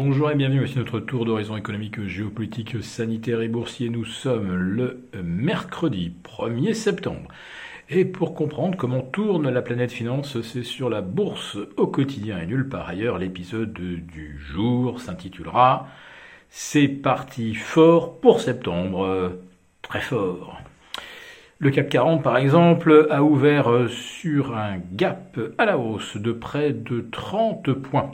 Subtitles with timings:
[0.00, 3.88] Bonjour et bienvenue, voici notre tour d'horizon économique, géopolitique, sanitaire et boursier.
[3.88, 7.26] Nous sommes le mercredi 1er septembre.
[7.90, 12.46] Et pour comprendre comment tourne la planète finance, c'est sur la bourse au quotidien et
[12.46, 13.18] nulle part ailleurs.
[13.18, 15.88] L'épisode du jour s'intitulera
[16.48, 19.32] C'est parti fort pour septembre.
[19.82, 20.62] Très fort.
[21.60, 26.72] Le CAC 40, par exemple, a ouvert sur un gap à la hausse de près
[26.72, 28.12] de 30 points.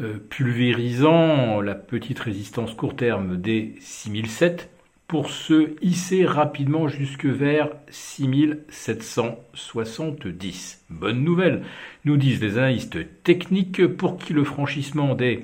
[0.00, 4.70] Euh, pulvérisant la petite résistance court terme des 6007
[5.06, 10.86] pour se hisser rapidement jusque vers 6770.
[10.88, 11.64] Bonne nouvelle,
[12.06, 15.42] nous disent les analystes techniques pour qui le franchissement des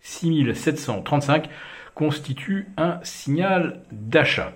[0.00, 1.50] 6735
[1.94, 4.54] constitue un signal d'achat.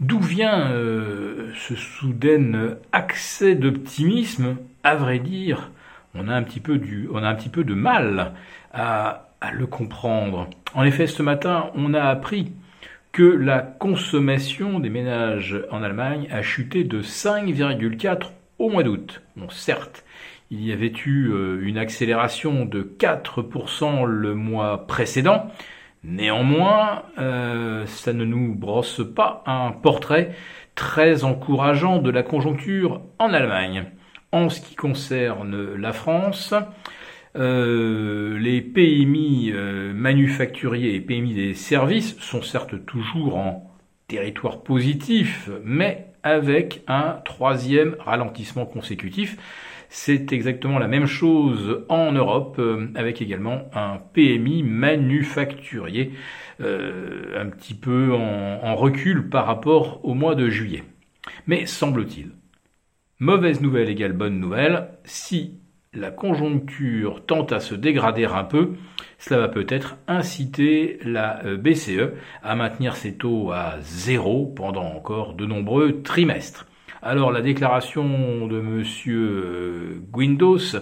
[0.00, 5.70] D'où vient euh, ce soudain accès d'optimisme À vrai dire,
[6.14, 8.34] on a un petit peu, du, on a un petit peu de mal
[8.74, 9.22] à,
[9.52, 10.50] le comprendre.
[10.74, 12.52] En effet, ce matin, on a appris
[13.12, 19.22] que la consommation des ménages en Allemagne a chuté de 5,4 au mois d'août.
[19.36, 20.04] Bon, certes,
[20.50, 25.50] il y avait eu euh, une accélération de 4% le mois précédent.
[26.08, 30.36] Néanmoins, euh, ça ne nous brosse pas un portrait
[30.76, 33.86] très encourageant de la conjoncture en Allemagne.
[34.30, 36.54] En ce qui concerne la France,
[37.34, 43.74] euh, les PMI euh, manufacturiers et PMI des services sont certes toujours en
[44.06, 49.36] territoire positif, mais avec un troisième ralentissement consécutif.
[49.88, 56.12] C'est exactement la même chose en Europe, euh, avec également un PMI manufacturier
[56.58, 60.84] un petit peu en recul par rapport au mois de juillet.
[61.46, 62.30] Mais semble-t-il,
[63.18, 64.90] Mauvaise nouvelle égale bonne nouvelle.
[65.04, 65.58] Si
[65.96, 68.74] la conjoncture tente à se dégrader un peu,
[69.18, 75.34] cela va peut-être inciter la euh, BCE à maintenir ses taux à zéro pendant encore
[75.34, 76.66] de nombreux trimestres.
[77.02, 80.76] Alors la déclaration de monsieur euh, Guindos,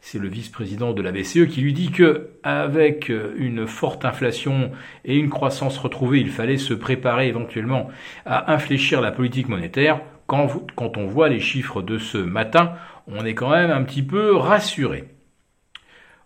[0.00, 4.70] c'est le vice-président de la BCE qui lui dit que avec une forte inflation
[5.04, 7.88] et une croissance retrouvée, il fallait se préparer éventuellement
[8.26, 12.72] à infléchir la politique monétaire quand, on voit les chiffres de ce matin,
[13.06, 15.08] on est quand même un petit peu rassuré.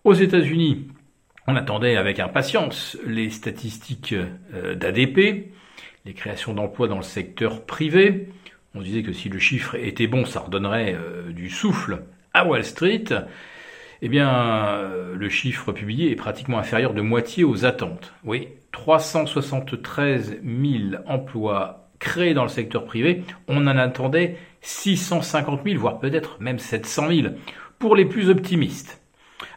[0.05, 0.89] Aux États-Unis,
[1.47, 4.15] on attendait avec impatience les statistiques
[4.55, 5.51] euh, d'ADP,
[6.05, 8.29] les créations d'emplois dans le secteur privé.
[8.75, 12.65] On disait que si le chiffre était bon, ça redonnerait euh, du souffle à Wall
[12.65, 13.05] Street.
[14.03, 18.13] Eh bien, euh, le chiffre publié est pratiquement inférieur de moitié aux attentes.
[18.25, 25.99] Oui, 373 000 emplois créés dans le secteur privé, on en attendait 650 000, voire
[25.99, 27.29] peut-être même 700 000,
[27.79, 29.01] pour les plus optimistes.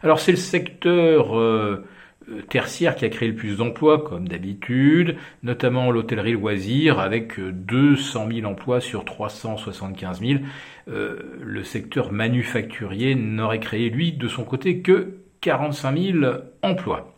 [0.02, 1.84] Alors c'est le secteur euh,
[2.28, 8.28] euh, tertiaire qui a créé le plus d'emplois, comme d'habitude, notamment l'hôtellerie loisir, avec 200
[8.32, 10.40] 000 emplois sur 375 000.
[10.88, 17.16] Euh, le secteur manufacturier n'aurait créé, lui, de son côté, que 45 000 emplois.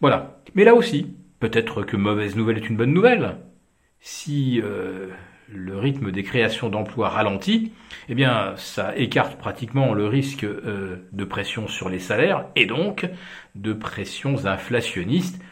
[0.00, 0.40] Voilà.
[0.54, 3.36] Mais là aussi, peut-être que mauvaise nouvelle est une bonne nouvelle
[4.04, 5.08] si euh,
[5.48, 7.72] le rythme des créations d'emplois ralentit,
[8.10, 13.08] eh bien, ça écarte pratiquement le risque euh, de pression sur les salaires et donc
[13.54, 15.42] de pressions inflationnistes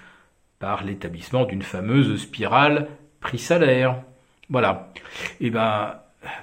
[0.59, 2.89] par l'établissement d'une fameuse spirale
[3.21, 4.03] prix-salaire.
[4.51, 4.93] Voilà.
[5.41, 5.95] Eh ben,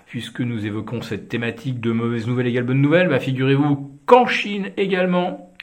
[0.08, 4.72] puisque nous évoquons cette thématique de mauvaise nouvelle égale bonne nouvelle, bah, figurez-vous qu'en Chine
[4.78, 5.54] également,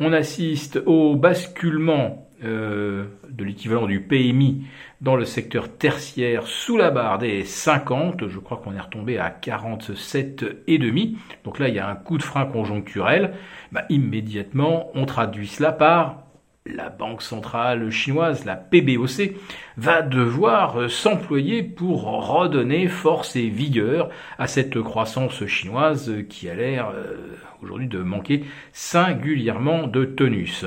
[0.00, 4.64] on assiste au basculement euh, de l'équivalent du PMI
[5.02, 8.28] dans le secteur tertiaire sous la barre des 50.
[8.28, 11.16] Je crois qu'on est retombé à 47,5.
[11.44, 13.34] Donc là, il y a un coup de frein conjoncturel.
[13.72, 16.29] Bah, immédiatement, on traduit cela par
[16.66, 19.34] la Banque centrale chinoise, la PBOC,
[19.76, 26.90] va devoir s'employer pour redonner force et vigueur à cette croissance chinoise qui a l'air
[26.90, 27.16] euh,
[27.62, 30.66] aujourd'hui de manquer singulièrement de tonus.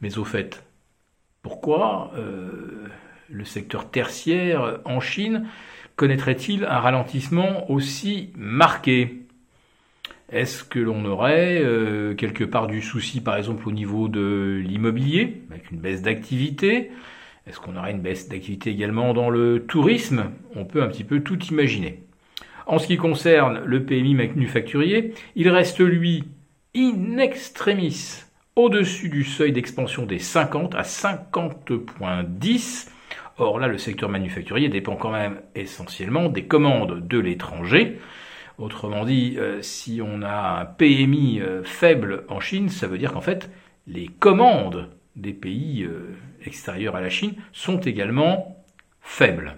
[0.00, 0.64] Mais au fait,
[1.42, 2.86] pourquoi euh,
[3.28, 5.46] le secteur tertiaire en Chine
[5.96, 9.27] connaîtrait-il un ralentissement aussi marqué?
[10.30, 15.42] Est-ce que l'on aurait euh, quelque part du souci par exemple au niveau de l'immobilier,
[15.50, 16.90] avec une baisse d'activité?
[17.46, 20.32] Est-ce qu'on aurait une baisse d'activité également dans le tourisme?
[20.54, 22.02] On peut un petit peu tout imaginer.
[22.66, 26.24] En ce qui concerne le PMI manufacturier, il reste lui
[26.76, 32.90] in extremis au-dessus du seuil d'expansion des 50 à 50.10.
[33.38, 37.98] Or là, le secteur manufacturier dépend quand même essentiellement des commandes de l'étranger.
[38.58, 43.12] Autrement dit, euh, si on a un PMI euh, faible en Chine, ça veut dire
[43.12, 43.50] qu'en fait,
[43.86, 48.64] les commandes des pays euh, extérieurs à la Chine sont également
[49.00, 49.54] faibles.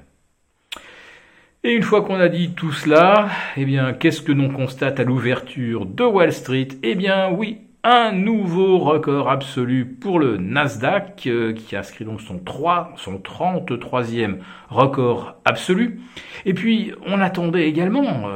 [1.64, 5.04] Et une fois qu'on a dit tout cela, eh bien, qu'est-ce que l'on constate à
[5.04, 6.68] l'ouverture de Wall Street?
[6.82, 12.92] Eh bien, oui, un nouveau record absolu pour le Nasdaq, qui inscrit donc son 3,
[12.96, 14.38] son 33e
[14.68, 16.00] record absolu.
[16.44, 18.28] Et puis, on attendait également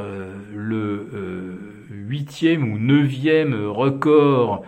[0.65, 1.55] le euh,
[1.89, 4.63] huitième ou neuvième record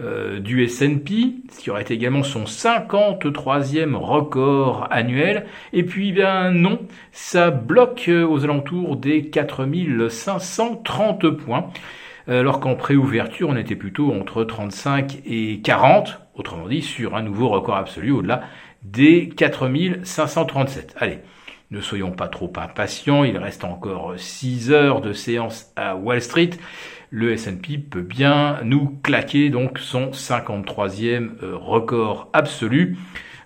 [0.00, 5.46] euh, du S&P, ce qui aurait été également son 53e record annuel.
[5.72, 6.80] Et puis, bien non,
[7.12, 11.70] ça bloque euh, aux alentours des 4530 points,
[12.28, 17.48] alors qu'en préouverture, on était plutôt entre 35 et 40, autrement dit, sur un nouveau
[17.48, 18.42] record absolu au-delà
[18.82, 20.94] des 4537.
[20.98, 21.18] Allez,
[21.72, 26.50] ne soyons pas trop impatients, il reste encore 6 heures de séance à Wall Street
[27.12, 32.96] le S&P peut bien nous claquer donc son 53e euh, record absolu.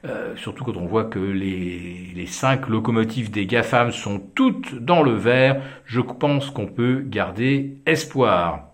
[0.04, 5.02] Euh, surtout quand on voit que les, les cinq locomotives des GAFAM sont toutes dans
[5.02, 8.68] le vert, je pense qu'on peut garder espoir.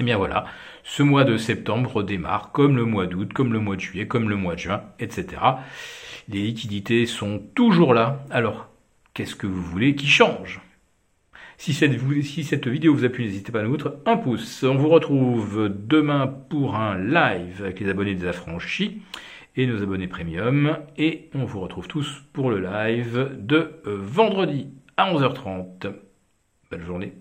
[0.00, 0.44] Eh bien voilà,
[0.84, 4.28] ce mois de septembre démarre comme le mois d'août, comme le mois de juillet, comme
[4.28, 5.28] le mois de juin, etc.
[6.28, 8.22] Les liquidités sont toujours là.
[8.30, 8.68] Alors,
[9.16, 10.60] qu'est-ce que vous voulez qui change?
[11.56, 11.94] Si cette,
[12.68, 14.62] vidéo vous a plu, n'hésitez pas à nous mettre un pouce.
[14.62, 19.00] On vous retrouve demain pour un live avec les abonnés des affranchis
[19.56, 20.76] et nos abonnés premium.
[20.98, 24.68] Et on vous retrouve tous pour le live de vendredi
[24.98, 25.94] à 11h30.
[26.70, 27.14] Belle journée.